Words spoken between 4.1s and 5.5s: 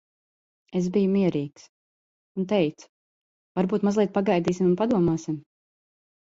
pagaidīsim un padomāsim?